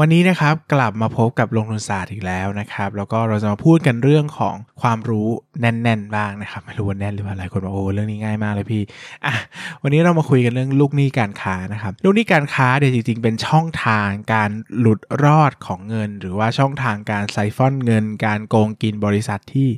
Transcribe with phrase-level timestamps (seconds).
[0.00, 5.28] วันนี้นะครับกลับมาพบกับลงทุนศาสตร์อีกแล้วนะครับแล้วก็เราจะมาพูดกันเรื่องของความรู้
[5.60, 8.82] แน่นๆบ้างนะครับไม่รู้ว่าแน่นหรือเปล่าหลายคนบอกโอ้เรื่องนี้ง่ายมากเลยพี่
[9.26, 9.34] อะ
[9.82, 19.68] วันนี้เรามาคุยกันเรื่องลูกหนี้การค้านะครับลูกหนี้การค้าเนี่ยวจริงๆ เป็นช่องทางการหลุดรอดของเงิน หรือว่าช่องทางการไซฟอนเงิน การโกงกินบริษัทที่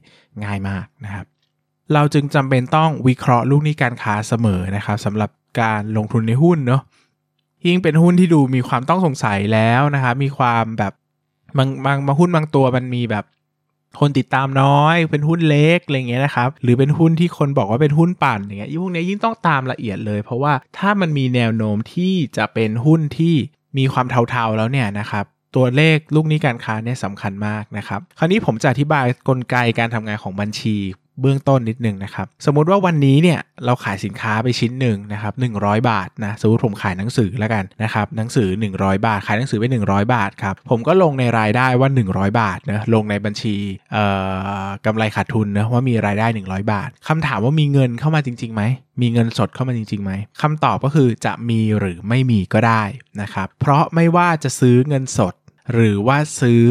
[0.45, 1.27] ง่ายมากนะครับ
[1.95, 5.31] เราจึงจำเป็นต้องวิเคราะห์ลูกหนี้การค้าเสมอนะครับสำหรับ
[5.63, 6.83] การลงทุนในหุ้นเนาะ
[7.67, 10.93] ยิ่งเป็นหุ้นที่ดูมีความต้องสงสัยแล้วนะครับมีความแบบ
[11.59, 13.25] บางบางบางหุ้นบางตัวมันมีแบบ
[14.01, 23.35] คนติดตามน้อย เป็นหุ้นเล็กอะไรเงี้ยนะครับ หรือเป็นหุ้นที่คนบอกว่าเป็นหุ้นปั่นอย่างเงี้ยพวกนี้ยิ่งต้องตามละเอียดเลย เพราะว่าถ้ามันมีแนวโน้มที่จะเป็นหุ้นที่
[23.79, 25.25] มีความเทาๆแล้วเนี่ยนะครับ
[25.57, 30.77] ตัวเลขลูกนี้การค้าเนี่ยสำคัญมากนะครับ คราวนี้ผมจะอธิบายกลไกการทำงานของบัญชี
[31.21, 43.57] เบื้องต้นนิดนึงนะครับ สมมุติว่าวันนี้เนี่ยเราขายสินค้าไปชิ้นหนึ่งนะครับ100 บาทนะสมมติผมขายหนังสือแล้วกันนะครับหนังสือ 100 บาท ขายหนังสือไป 100 บาทครับผมก็ลงในรายได้ว่า 100 บาทนะลงในบัญชี
[43.93, 44.05] เอ่
[44.65, 48.63] อกำไรขาดทุนนะว่ามีรายได้ 100 บาทคำถามว่ามีเงินเข้ามาจริงๆไหม
[49.03, 52.83] มีเงินสดเข้ามาจริงๆไหมคำตอบก็คือจะมีหรือไม่มีก็ได้
[53.21, 55.35] นะครับเพราะไม่ว่าจะซื้อเงินสด
[55.73, 56.65] หรือว่าซื้อ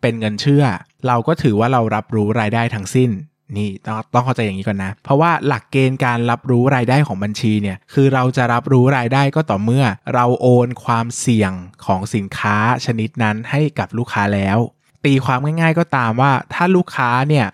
[0.00, 0.64] เป็นเงินเชื่อ
[1.06, 3.10] เราก็ถือว่าเรารับรู้รายได้ทั้งสิ้น
[3.56, 9.84] นี่ต้องต้องเข้าใจอย่างนี้ก่อนนะ เพราะว่าหลักเกณฑ์การรับรู้รายได้ของบัญชีเนี่ยคือเราจะรับรู้รายได้ก็ต่อเมื่อ
[10.14, 11.52] เราโอนความเสี่ยง
[11.86, 14.58] ของสินค้าชนิดนั้นให้กับลูกค้าแล้ว
[15.04, 17.46] ตีความง่ายๆก็ตามว่าถ้าลูกค้าเนี่ย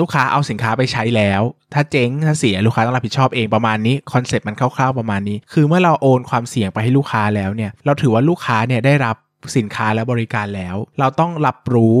[0.00, 1.42] ลูกค้าเอาสินค้าไปใช้แล้ว
[1.74, 9.16] ถ้าเจ๊งถ้าเสียลูกค้าต้องรับผิดชอบเองประมาณนี้ concept มันคร่าวๆประมาณนี้ คือเมื่อเราโอนความเสี่ยงไปให้ลูกค้าแล้วเนี่ยเราถือว่าลูกค้าเนี่ยได้รับ
[9.56, 11.96] สินค้าและบริการแล้ว เราต้องรับรู้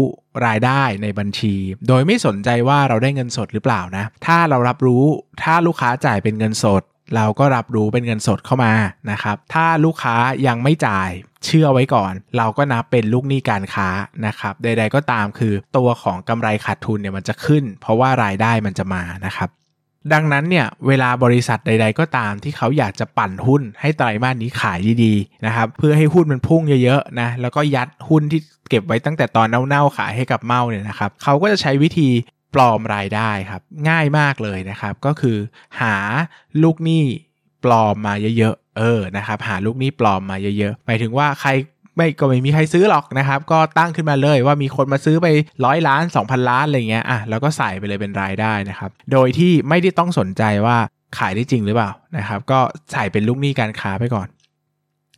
[0.46, 1.54] รายได้ในบัญชี
[1.88, 5.04] โดยไม่สนใจว่าเราได้เงินสดหรือเปล่านะ ถ้าเรารับรู้
[5.42, 6.82] ถ้าลูกค้าจ่ายเป็นเงินสด
[7.16, 8.72] เราก็รับรู้เป็นเงินสดเข้ามา
[9.10, 10.16] นะครับ ถ้าลูกค้า
[10.46, 11.10] ยังไม่จ่าย
[11.44, 13.88] เชื่อไว้ก่อน เราก็นับเป็นลูกหนี้การค้า
[14.26, 19.48] นะครับใด ๆก็ตามคือตัวของกำไรขาดทุนเนี่ยมันจะขึ้น เพราะว่ารายได้มันจะมานะครับ
[20.12, 32.08] ดังนั้นเนี่ยเวลาบริษัทใด ๆ ก็ตามที่เขาอยากจะปั่นหุ้นให้ไตรมาสนี้ขายดีๆนะครับเพื่อให้หุ้นมันพุ่งเยอะๆนะแล้วก็ยัดหุ้นที่เก็บไว้ตั้งแต่ตอนเน่าๆขายให้กับเมาเนี่ยนะครับเขาก็จะใช้วิธี
[32.54, 35.36] ปลอมรายได้ครับง่ายมากเลยนะครับ ก็คือ
[35.80, 35.96] หา
[36.62, 37.02] ลูกหนี้
[37.64, 41.50] ปลอมมาเยอะๆเออนะครับหาลูกหนี้ปลอมมาเยอะๆหมายถึงว่าใคร
[41.96, 45.26] ไม่ก็ไม่มีใครซื้อหรอกนะครับ ก็ตั้งขึ้นมาเลยว่ามีคนมาซื้อไป
[45.64, 50.76] ร้อยล้าน 2,000 ล้านอะไรเงี้ยอะแล้วก็ใส่ไปเลยเป็นรายได้นะครับ โดยที่ไม่ได้ต้องสนใจว่า
[51.18, 52.60] ขายได้จริงหรือเปล่านะครับ ก็
[52.92, 54.26] ใส่เป็นลูกหนี้การค้าไปก่อน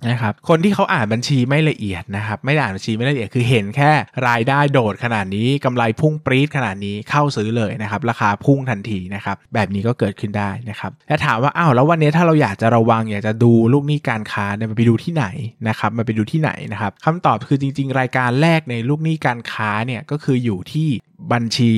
[0.09, 3.91] นะครับคนที่เขาอ่านบัญชีไม่ละเอียดนะครับไม่ได้อ่านบัญชีไม่ละเอียดคือเห็นแค่
[4.29, 15.27] รายได้โดดขนาดนี้กำไรพุ่งปรี๊ดขนาดนี้เข้าซื้อเลยนะครับราคาพุ่งทันทีนะครับแบบนี้ก็เกิดขึ้นได้นะครับและถามว่าอ้าวแล้ววันนี้ถ้าเราอยากจะระวังอยากจะดูลูกหนี้การค้าเนี่ยมันไปดูที่ไหน
[15.69, 20.89] นะครับมันไปดูที่ไหนนะครับคำตอบคือจริง ๆ รายการแรกในลูกหนี้การค้าเนี่ยก็คืออยู่ที่
[21.33, 21.73] บัญชี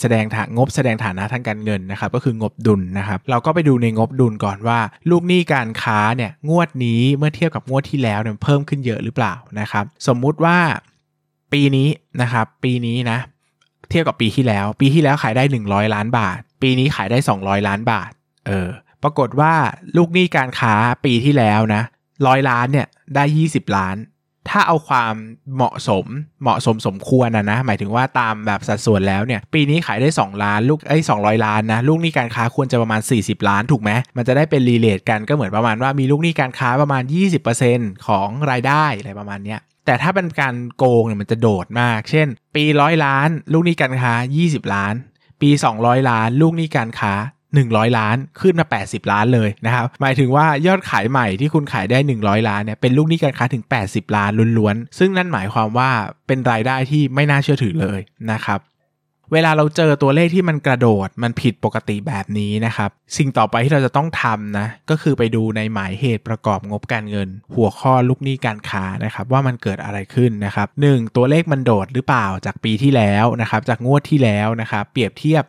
[0.00, 4.78] แสดงฐานงบแสดงฐานะทางการเงินนะครับก็คืองบดุลนะครับ เราก็ไปดูในงบดุลก่อนว่า
[5.10, 10.58] ลูกหนี้การค้าเนี่ยงวดนี้เมื่อเทียบกับงวดที่แล้วเนี่ยเพิ่มขึ้นเยอะหรือเปล่านะครับ สมมุติว่า
[11.52, 11.88] ปีนี้
[12.22, 13.18] นะครับปีนี้นะ
[13.90, 18.10] เทียบกับปีที่แล้ว ปีที่แล้วขายได้ 100 ล้านบาท ปีนี้ขายได้ 200 ล้านบาท
[18.46, 18.68] เออ
[19.02, 19.54] ปรากฏว่า
[19.96, 20.74] ลูกหนี้การค้า
[21.04, 21.82] ปีที่แล้วนะ
[22.26, 23.96] ร้อยล้านเนี่ยได้ 20 ล้าน
[24.50, 25.14] ถ้าเอาความ
[25.56, 26.06] เหมาะสม
[26.42, 37.02] เหมาะสมสมควรนะนะหมายถึงว่าตามแบบสัดส่วนแล้วเนี่ย ปีนี้ขายได้ 2 ล้านลูกไอ้สองล้านนะลูกหนี้การค้าควรจะประมาณ 40 ล้านถูกไหมมันจะได้เป็นรีเลทกันก็เหมือนประมาณว่ามีลูกหนี้การค้าประมาณ
[37.54, 44.12] 20%ของรายได้อะไรประมาณเนี้ยแต่ถ้าเป็นการโกงเนี่ยมันจะโดดมาก เช่น ปีร้อยล้าน ลูกหนี้การค้า
[44.44, 44.94] 20 ล้าน
[45.40, 47.12] ปี 200 ล้าน ลูกหนี้การค้า
[47.72, 55.90] 100 ล้านขึ้นมา 80 ล้านเลยนะครับหมายถึงว่ายอดขายใหม่ที่คุณขายได้ 100 ล้านเนี่ยเป็นลูกหนี้การค้าถึง 80 ล้านล้วนๆซึ่งนั่นหมายความว่า
[56.26, 58.00] เป็นรายได้ที่ไม่น่าเชื่อถือเลย
[58.32, 58.60] นะครับ
[59.32, 71.16] เวลาเราเจอตัวเลขที่มันกระโดดมันผิดปกติแบบนี้นะครับ สิ่งต่อไปที่เราจะต้องทำนะก็คือไปดูในหมายเหตุประกอบงบการเงิน หัวข้อลูกหนี้การค้านะครับว่ามันเกิดอะไรขึ้นนะครับ 1.
[71.16, 75.44] ตัวเลขมันโดดหรือเปล่าจากปีที่แล้วนะครับจากงวดที่แล้วนะครับเปรียบเทียบ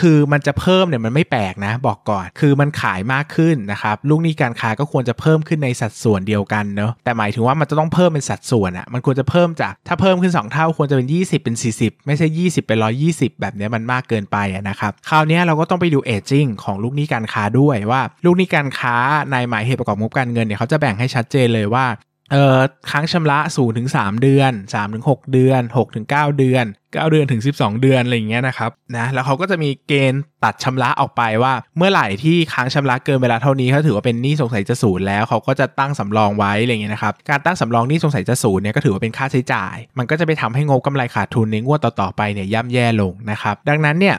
[0.00, 12.78] คือมันจะเพิ่มเนี่ยมันไม่แปลกนะ บอกก่อนคือมันขายมากขึ้นนะครับลูกหนี้การค้าก็ควรจะเพิ่มขึ้นในสัดส่วนเดียวกันเนาะแต่หมายถึงว่ามันจะต้องเพิ่มเป็นสัดส่วนอะมันควรจะเพิ่มจากถ้าเพิ่มขึ้น 2 เท่าควรจะเป็น 20 เป็น 40 ไม่ใช่ 20 เป็น
[13.10, 18.96] 120 แบบนี้มันมากเกินไปอะนะครับคราวนี้เราก็ต้องไปดูเอจจิ้งของลูกหนี้การค้าด้วยว่า ลูกหนี้การค้า
[19.30, 21.86] ในหมายเหตุประกอบงบการเงินเนี่ยเขาจะแบ่งให้ชัดเจนเลยว่า
[22.32, 44.16] เอ่อค้างชำระ0ถึง3เดือน3ถึง6เดือน6ถึง9เดือน 9 เดือนถึง 12 เดือนอะไรอย่างเงี้ยนะครับนะแล้วเขาก็จะมีเกณฑ์ตัดชำระออกไปว่า เมื่อไหร่ที่ค้างชำระเกินเวลาเท่านี้เขาถือว่าเป็นหนี้สงสัยจะศูนย์แล้วเขาก็จะตั้งสำรองไว้อะไรอย่างเงี้ยนะครับการตั้งสำรองหนี้สงสัยจะศูนย์เนี่ยก็ถือว่าเป็นค่าใช้จ่าย มันก็จะไปทำให้งบกำไรขาดทุนในงวดต่อๆไปเนี่ยย่ำแย่ลงนะครับดังนั้นเนี่ย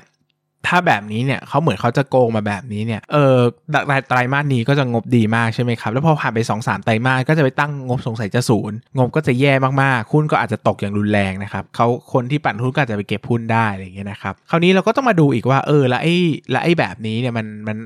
[0.68, 3.38] ถ้าแบบนี้เนี่ยเขาเหมือนเขาจะโกงมาแบบนี้เนี่ยเออ
[4.08, 16.16] ไตรมาสนี้ก็จะงบดีมากใช่ไหมครับ แล้วพอผ่านไป2อสามไตรมาสก็จะไปตั้งงบสงสัยจะศูนย์งบก็จะแย่มากๆหุ้นก็อาจจะตกอย่างรุนแรงนะครับเขาคนที่ปั่นหุ้นก็อาจจะไปเก็บหุ้นได้อะไรอย่างเงี้ยนะครับคราวนี้เราก็ต้องมาดูอีกว่าเออแล้วไอ้
[16.52, 17.78] แล้วไอ้แบบนี้เนี่ยมันมัน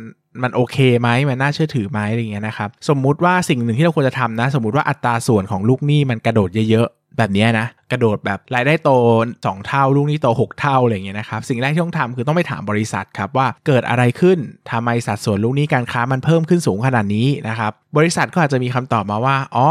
[0.44, 8.92] มันโอเคไหมมันน่าเชื่อถือไหมอะไรเงี้ยนะครับสมมุติว่าสิ่งหนึ่งที่เราควรจะทำนะ สมมุติว่าอัตราส่วนของลูกหนี้มันกระโดดเยอะ แบบนี้นะ กระโดดแบบรายได้โต
[9.34, 14.38] 2 เท่าลูกนี้โต 6 เท่าอะไรอย่างเงี้ยนะครับ สิ่งแรกที่ต้องทำคือต้องไปถามบริษัทครับว่าเกิดอะไรขึ้น
[14.72, 19.70] ทำไมสัดส่วนลูกนี้การค้ามันเพิ่มขึ้นสูงขนาดนี้นะครับบริษัทก็อาจจะมีคำตอบมาว่าอ๋อ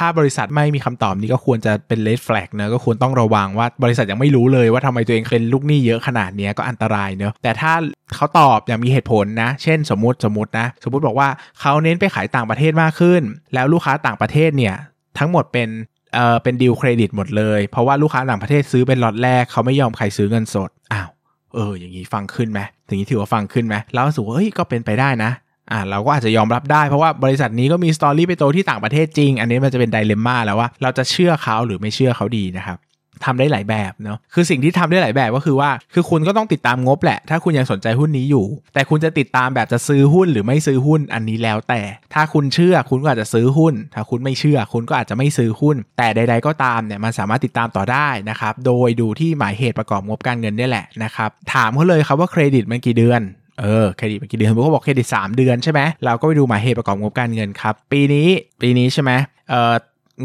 [0.00, 7.72] ถ้าบริษัทไม่มีคำตอบนี้ก็ควรจะเป็น red flag เนอะก็ควรต้องระวังว่าบริษัทยังไม่รู้เลยว่าทำไมตัวเองเป็นลูกหนี้เยอะขนาดนี้ก็อันตรายเนอะแต่ถ้า
[8.14, 11.28] เขาตอบอย่างมีเหตุผลนะ เช่นสมมติสมมตินะ สมมติบอกว่า
[11.60, 13.22] เขาเน้นไปขายต่างประเทศมากขึ้น
[13.54, 14.74] แล้วลูกค้าต่างประเทศเนี่ย
[15.18, 15.68] ทั้งหมดเป็น
[16.14, 21.08] เออเป็นดีลเครดิตหมดเลย เพราะว่าลูกค้าต่างประเทศซื้อเป็นล็อตแรกเขาไม่ยอมใครซื้อเงินสดอ้าว
[21.54, 25.30] เออ อย่างนี้ฟังขึ้นไหมถึงนี้ถือว่าฟังขึ้นไหมแล้วสูเฮ้ยก็เป็นไปได้นะ
[25.72, 32.78] อ่าเราก็อาจจะยอมรับได้เพราะว่าบริษัทนี้ก็มีสตอรี่ไปโตที่ต่างประเทศจริง อันนี้มันจะเป็นไดเลม่าแล้วว่าเราจะเชื่อเขาหรือไม่เชื่อเขาดีนะครับ
[33.24, 38.44] ทำได้หลายแบบเนาะคือสิ่งที่ทำได้หลายแบบก็คือว่า คือคุณก็ต้องติดตามงบแหละ ถ้าคุณยังสนใจหุ้นนี้อยู่
[38.74, 41.80] แต่คุณจะติดตามแบบจะซื้อหุ้นหรือไม่ซื้อหุ้นอันนี้แล้วแต่
[42.14, 53.22] ถ้าคุณเชื่อคุณก็อาจจะซื้อหุ้น ถ้าคุณไม่เชื่อ คุณก็อาจจะไม่ซื้อหุ้น แต่ใด ๆ ก็ตามเนี่ยมันสามารถติดตามต่อได้นะครับ โดยดูที่หมายเหตุประกอบงบการเงินนี่แหละนะครับ ถามเขาเลยครับว่าเครดิตมันกี่เดือน
[53.60, 58.28] เออเครดิตมันกี่เดือนเขาบอกเครดิต 3 เดือนใช่ไหมเราก็ไปดูหมายเหตุประกอบงบการเงินครับ ปีนี้
[58.60, 59.10] ปีนี้ใช่ไหม
[59.50, 59.74] เออ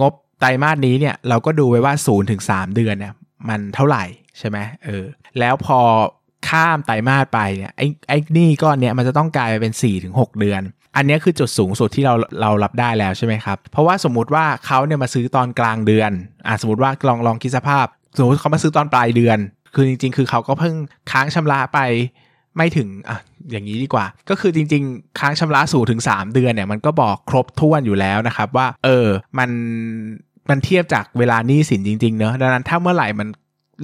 [0.01, 3.13] งบ ไตรมาสนี้เนี่ยเราก็ดูไว้ว่า0ูนถึงสเดือนเนี่ย
[3.49, 4.03] มันเท่าไหร่
[4.39, 5.05] ใช่ไหมเออ
[5.39, 5.79] แล้วพอ
[6.49, 10.61] ข้ามไตรมาสไปเนี่ยไอ้ไอ้นี่ก้อนเนี้ยมันจะต้องกลายไปเป็น4ี่ถึงหเดือน
[10.95, 16.11] อันนี้คือจุดสูงสุดที่เราเรารับได้แล้วใช่ไหมครับ เพราะว่าสมมุติว่าเขาเนี่ยมาซื้อตอนกลางเดือน
[16.47, 17.85] อ่าสมมติว่าลองลองคิดสภาพ
[18.17, 19.37] สมมติเขามาซื้อตอนปลายเดือน
[19.75, 20.75] คือจริง ๆ คือเขาก็เพิ่ง
[21.11, 21.79] ค้างชำระไป
[22.57, 23.17] ไม่ถึงอะ
[23.51, 29.07] อย่างนี้ดีกว่า ก็คือจริง ๆ ค้างชำระสูงถึง 3 เดือนเนี่ยมันก็บอกครบถ้วนอยู่แล้วนะครับว่า เออ
[29.37, 29.49] มัน
[30.49, 33.27] มันเทียบจากเวลานี้สินจริงๆเนอะดังนั้นถ้าเมื่อไหร่มัน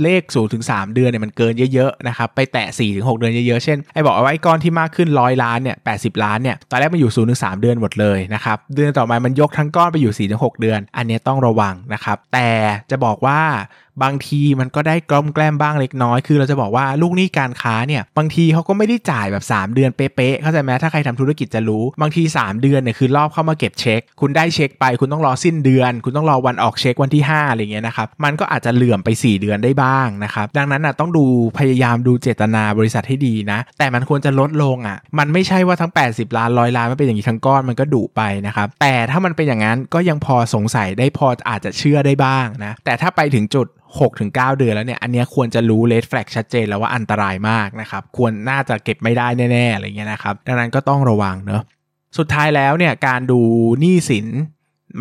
[0.03, 5.87] เลขสูงถึง3เดือนเนี่ยมันเกินเยอะๆนะครับไปแตะ4ถึง6เดือนเยอะๆเช่นไอ้บอกเอาไว้ก้อนที่มากขึ้นร้อยล้านเนี่ยแป
[6.23, 12.49] ล้านเนี่ยตอนแรกมันอยู่0ถึง3เดือนหมดเลยนะครับเดือนต่อมามันยกทั้งก้อนไปอยู่4ถึง6เดือน อันนี้ต้องระวังนะครับแต่
[12.91, 13.39] จะบอกว่า
[14.03, 31.25] บางทีมันก็ได้กล้มแกล้มบ้างเล็กน้อย คือเราจะบอกว่าลูกหนี้การค้าเนี่ย บางทีเขาก็ไม่ได้จ่ายแบบ 3 เดือนเป๊ะๆเข้าใจไหมถ้าใครทำธุรกิจจะรู้ บางที 3 เดือนเนี่ยคือรอบเข้ามาเก็บเช็ค คุณได้เช็คไป คุณต้องรอสิ้นเดือน คุณต้องรอวันออกเช็ควันที่5อะไรเงี้ยนะครับ มันก็อาจจะเหลื่อมไป 4 เดือนได้บ้างนะครับ ดังนั้นนะต้องดู
[31.57, 43.67] พยายามดูเจตนาบริษัทให้ดีนะ แต่มันควรจะลดลงอะ มันไม่ใช่ว่าทั้ง 80 ล้านร้อยล้านมันเป็นอย่างนี้ทั้งก้อนมันก็ดุไปนะครับ แต่ถ้ามันเป็นอย่างนั้นก็ยังพอสงสัยได้พออาจจะเชื่อได้บ้างนะ แต่ถ้าไปถึงจุด
[43.99, 51.63] 6-9เดือนแล้วเนี่ยอันนี้ควรจะรู้ red flag ชัดเจนแล้วว่าอันตรายมากนะครับควรน่าจะเก็บไม่ได้แน่ๆอะไรเงี้ยนะครับดังนั้นก็ต้องระวังเนาะ
[52.17, 53.39] สุดท้ายแล้วเนี่ยการดู
[53.79, 54.27] หนี้สิน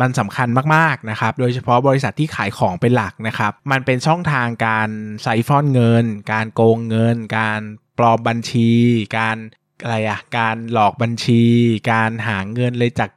[0.01, 4.89] มันสำคัญมากๆนะครับ โดยเฉพาะบริษัทที่ขายของเป็นหลักนะครับ มันเป็นช่องทางการ
[5.21, 7.59] ไซฟอนเงิน การโกงเงิน การ
[7.97, 8.71] ปลอมบัญชี
[9.17, 9.37] การ
[9.83, 11.43] อะไรอะการหลอกบัญชี
[11.91, 13.09] การหาเงินเลยจาก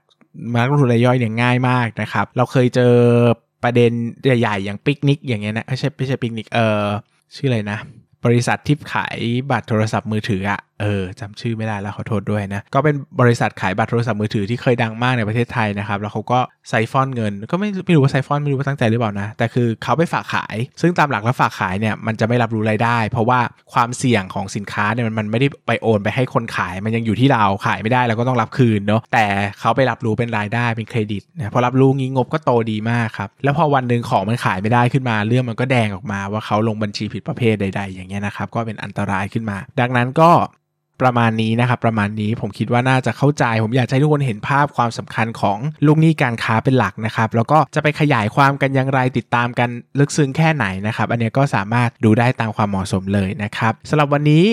[0.53, 2.95] มาลงทุนรายย่อยเนี่ยง่ายมากนะครับ เราเคยเจอ
[3.63, 3.91] ประเด็น
[4.25, 6.87] ใหญ่ๆอย่างปิกนิกอย่างเงี้ยนะไม่ใช่ไม่ใช่ปิกนิกเออ
[7.35, 7.79] ชื่ออะไรนะ
[8.25, 9.19] บริษัทที่ขาย
[9.51, 23.41] บัตรโทรศัพท์มือถืออะ เออจำชื่อไม่ได้แล้วขอโทษด้วยนะ ก็เป็นบริษัทขายบัตรโทรศัพท์มือถือที่เคยดังมากในประเทศไทยนะครับ แล้วเขาก็ไซฟอนเงิน ก็ไม่ไม่รู้ว่าไซฟอนไม่รู้ว่าตั้งใจหรือเปล่านะ แต่คือเขาไปฝากขาย ซึ่งตามหลักแล้วฝากขายเนี่ยมันจะไม่รับรู้รายได้ เพราะว่า
[23.73, 29.27] ความเสี่ยงของสินค้าเนี่ยมันไม่ได้ไปโอนไปให้คนขาย มันยังอยู่ที่เราขายไม่ได้เราก็ต้องรับคืนเนาะ แต่
[29.61, 40.31] เขาไปรับรู้เป็นรายได้เป็นเครดิตนะพอรับรู้งี้งบก็โตดีมากครับ แล้วพอวันหนึ่งของมันขายไม่ได้ขึ้นมาเรื่องมันก็แดงออกมาว่าเขาลงบัญชีผิดประเภทใด ๆ อย่างเงี้ยนะครับก็เป็นอันตรายขึ้นมา ดังนั้นก็
[41.03, 54.45] ประมาณนี้นะครับประมาณนี้ผมคิดว่าน่าจะเข้าใจ ผมอยากให้ทุกคนเห็นภาพความสำคัญของลูกหนี้การค้าเป็นหลักนะครับแล้วก็จะไปขยายความกันอย่างไรติดตามกันลึกซึ้งแค่ไหนนะครับอันนี้ก็สามารถดูได้ตามความเหมาะสมเลยนะครับสำหรับวันนี้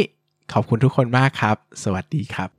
[0.54, 2.50] ขอบคุณทุกคนมากครับ สวัสดีครับ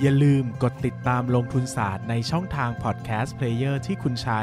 [0.00, 4.42] อย่าลืมกดติดตามลงทุนศาสตร์ในช่องทาง podcast player ที่คุณใช้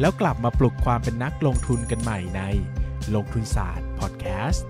[0.00, 2.42] แล้วกลับมาปลุกความเป็นนักลงทุนกันใหม่ใน
[3.14, 4.66] ลงทุนศาสตร์พอดแคสต์